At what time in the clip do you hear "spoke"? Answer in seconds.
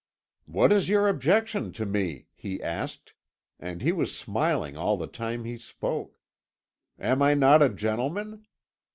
5.59-6.17